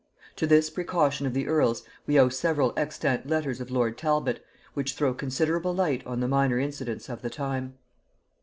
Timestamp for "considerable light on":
5.13-6.21